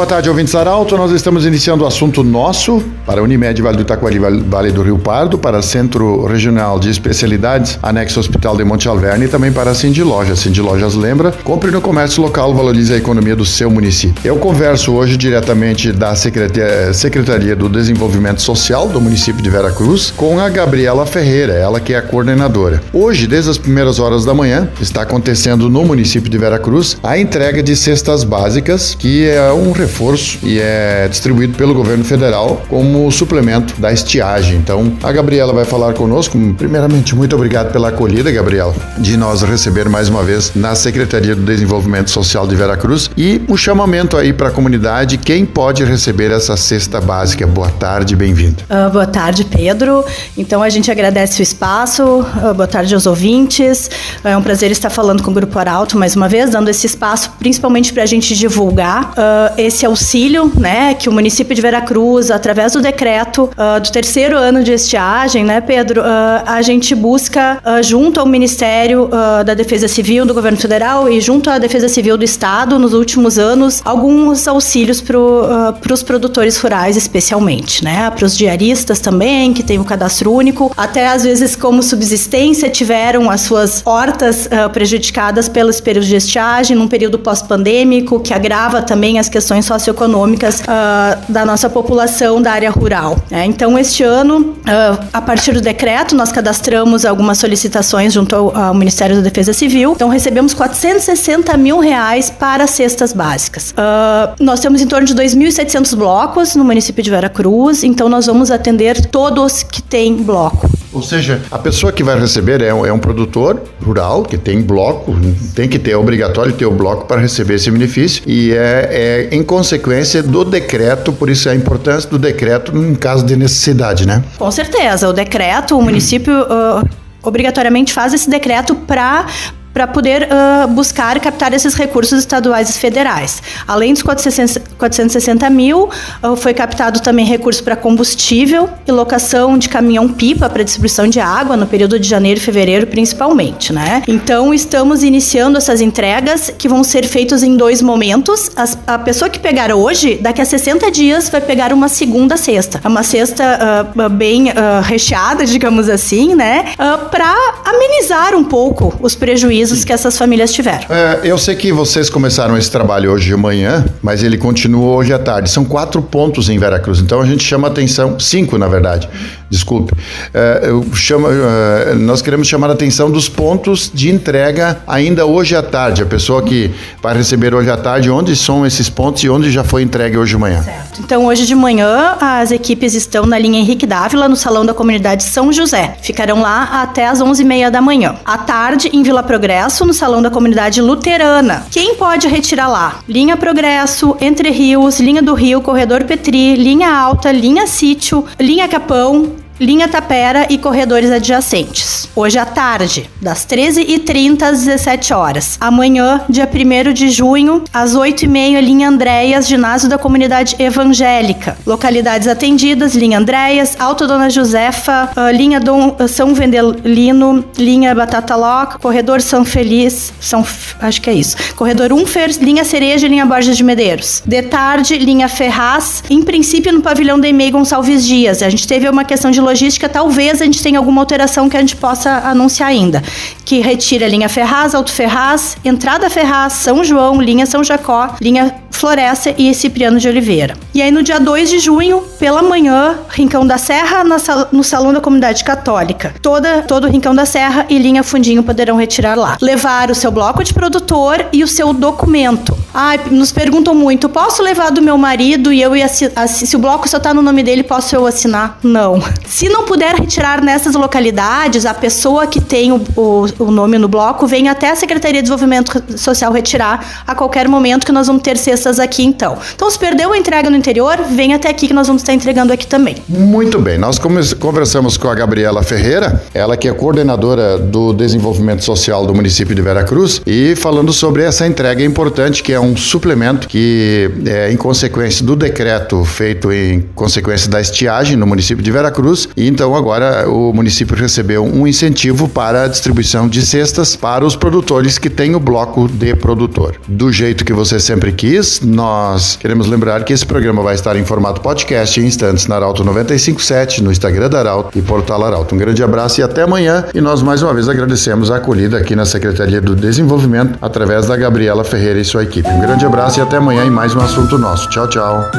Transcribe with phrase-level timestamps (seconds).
[0.00, 0.96] boa tarde, ouvintes Arauto.
[0.96, 5.36] Nós estamos iniciando o assunto nosso para Unimed Vale do Taquari, Vale do Rio Pardo,
[5.36, 10.02] para Centro Regional de Especialidades, anexo Hospital de Monte Alverne e também para a Cindy
[10.02, 10.38] Lojas.
[10.38, 14.22] Cindy Lojas lembra, compre no comércio local, valorize a economia do seu município.
[14.24, 20.40] Eu converso hoje diretamente da Secretaria do Desenvolvimento Social do município de Vera Cruz com
[20.40, 22.82] a Gabriela Ferreira, ela que é a coordenadora.
[22.90, 27.18] Hoje, desde as primeiras horas da manhã, está acontecendo no município de Vera Cruz a
[27.18, 32.62] entrega de cestas básicas, que é um um reforço e é distribuído pelo governo federal
[32.68, 34.56] como suplemento da estiagem.
[34.56, 36.38] Então, a Gabriela vai falar conosco.
[36.56, 41.42] Primeiramente, muito obrigado pela acolhida, Gabriela, de nós receber mais uma vez na Secretaria do
[41.42, 46.56] Desenvolvimento Social de Veracruz e um chamamento aí para a comunidade, quem pode receber essa
[46.56, 47.46] cesta básica.
[47.46, 48.62] Boa tarde, bem-vindo.
[48.70, 50.04] Uh, boa tarde, Pedro.
[50.38, 52.04] Então, a gente agradece o espaço.
[52.04, 53.90] Uh, boa tarde aos ouvintes.
[54.22, 57.32] É um prazer estar falando com o Grupo Arauto mais uma vez, dando esse espaço
[57.38, 62.72] principalmente para a gente divulgar uh, esse auxílio, né, que o município de Veracruz, através
[62.72, 66.04] do decreto uh, do terceiro ano de estiagem, né, Pedro, uh,
[66.46, 69.08] a gente busca uh, junto ao Ministério
[69.44, 73.38] da Defesa Civil do Governo Federal e junto à Defesa Civil do Estado, nos últimos
[73.38, 79.78] anos, alguns auxílios para os produtores rurais, especialmente, né, para os diaristas também, que têm
[79.78, 86.08] o cadastro único, até às vezes como subsistência tiveram as suas hortas prejudicadas pelos períodos
[86.08, 91.68] de estiagem, num período pós-pandêmico, que agrava também as questões questões socioeconômicas uh, da nossa
[91.68, 93.16] população da área rural.
[93.30, 93.44] Né?
[93.44, 98.74] Então, este ano, uh, a partir do decreto, nós cadastramos algumas solicitações junto ao, ao,
[98.74, 99.92] Ministério da Defesa Civil.
[99.92, 103.72] Então, recebemos 460 mil reais para cestas básicas.
[103.72, 108.50] Uh, nós temos em torno de 2.700 blocos no município de Veracruz, então nós vamos
[108.50, 110.68] atender todos que têm bloco.
[110.92, 114.60] Ou seja, a pessoa que vai receber é um, é um produtor rural que tem
[114.60, 115.16] bloco,
[115.54, 119.34] tem que ter, é obrigatório ter o bloco para receber esse benefício e é, é
[119.34, 124.22] em consequência do decreto, por isso a importância do decreto em caso de necessidade, né?
[124.38, 126.88] Com certeza, o decreto, o município uh,
[127.20, 129.26] obrigatoriamente faz esse decreto para
[129.72, 133.42] para poder uh, buscar captar esses recursos estaduais e federais.
[133.66, 135.88] Além dos 460, mil,
[136.22, 141.56] uh, foi captado também recurso para combustível e locação de caminhão-pipa para distribuição de água
[141.56, 144.02] no período de janeiro e fevereiro, principalmente, né?
[144.08, 148.50] Então, estamos iniciando essas entregas que vão ser feitas em dois momentos.
[148.56, 152.80] As, a pessoa que pegar hoje, daqui a 60 dias, vai pegar uma segunda cesta.
[152.82, 154.52] É uma cesta uh, bem
[154.82, 156.64] recheada, digamos assim, né?
[157.10, 157.32] para
[157.64, 160.86] amenizar um pouco os prejuízos prejuízos que essas famílias tiveram.
[160.88, 165.12] É, eu sei que vocês começaram esse trabalho hoje de manhã, mas ele continua hoje
[165.12, 165.50] à tarde.
[165.50, 169.08] São quatro pontos em Veracruz, então a gente chama atenção, cinco na verdade,
[169.50, 169.92] desculpe.
[170.32, 175.62] É, chamo, é, nós queremos chamar a atenção dos pontos de entrega ainda hoje à
[175.62, 176.02] tarde.
[176.02, 176.70] A pessoa que
[177.02, 180.30] vai receber hoje à tarde, onde são esses pontos e onde já foi entregue hoje
[180.32, 180.62] de manhã.
[180.62, 181.00] Certo.
[181.00, 185.24] Então hoje de manhã as equipes estão na linha Henrique Dávila, no Salão da Comunidade
[185.24, 185.96] São José.
[186.00, 188.16] Ficarão lá até as 11h30 da manhã.
[188.24, 191.66] À tarde, em Vila Progresso, no Salão da Comunidade Luterana.
[191.70, 193.00] Quem pode retirar lá?
[193.08, 199.39] Linha Progresso, Entre Rios, Linha do Rio, Corredor Petri, Linha Alta, Linha Sítio, Linha Capão,
[199.60, 202.08] linha Tapera e corredores adjacentes.
[202.16, 205.58] Hoje à tarde, das 13h30 às 17 horas.
[205.60, 211.58] Amanhã, dia 1 de junho, às 8h30, linha Andréas, ginásio da comunidade evangélica.
[211.66, 218.34] Localidades atendidas: linha Andréas, Alto Dona Josefa, uh, linha Dom, uh, São Vendelino, linha Batata
[218.34, 220.44] Loca, corredor São Feliz, São,
[220.80, 221.36] acho que é isso.
[221.54, 224.22] Corredor Unfer, linha Cereja e linha Borges de Medeiros.
[224.24, 228.42] De tarde, linha Ferraz, em princípio no pavilhão da EMEI Gonçalves Dias.
[228.42, 231.60] A gente teve uma questão de logística, talvez a gente tenha alguma alteração que a
[231.60, 233.02] gente possa anunciar ainda.
[233.44, 238.54] Que retira a linha Ferraz, Alto Ferraz, Entrada Ferraz, São João, linha São Jacó, linha
[238.70, 240.56] Floresta e Cipriano de Oliveira.
[240.72, 244.02] E aí no dia 2 de junho, pela manhã, Rincão da Serra
[244.50, 246.14] no Salão da Comunidade Católica.
[246.22, 249.36] Toda, todo o Rincão da Serra e linha Fundinho poderão retirar lá.
[249.38, 252.56] Levar o seu bloco de produtor e o seu documento.
[252.72, 256.88] Ah, nos perguntam muito, posso levar do meu marido e eu e se o bloco
[256.88, 258.58] só tá no nome dele, posso eu assinar?
[258.62, 259.02] Não.
[259.40, 263.88] Se não puder retirar nessas localidades, a pessoa que tem o, o, o nome no
[263.88, 268.20] bloco vem até a Secretaria de Desenvolvimento Social retirar a qualquer momento que nós vamos
[268.20, 269.38] ter cestas aqui então.
[269.54, 272.52] Então, se perdeu a entrega no interior, vem até aqui que nós vamos estar entregando
[272.52, 272.96] aqui também.
[273.08, 279.06] Muito bem, nós conversamos com a Gabriela Ferreira, ela que é coordenadora do desenvolvimento social
[279.06, 284.10] do município de Veracruz e falando sobre essa entrega importante que é um suplemento que
[284.26, 289.46] é em consequência do decreto feito em consequência da estiagem no município de Veracruz e
[289.46, 294.98] então agora o município recebeu um incentivo para a distribuição de cestas para os produtores
[294.98, 296.76] que têm o bloco de produtor.
[296.86, 301.04] Do jeito que você sempre quis, nós queremos lembrar que esse programa vai estar em
[301.04, 305.54] formato podcast em instantes na Arauto 957, no Instagram da Arauto e Portal Arauto.
[305.54, 306.84] Um grande abraço e até amanhã.
[306.94, 311.16] E nós mais uma vez agradecemos a acolhida aqui na Secretaria do Desenvolvimento através da
[311.16, 312.48] Gabriela Ferreira e sua equipe.
[312.48, 314.68] Um grande abraço e até amanhã em mais um assunto nosso.
[314.70, 315.30] Tchau, tchau.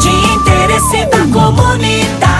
[0.00, 2.39] De interesse da comunidade,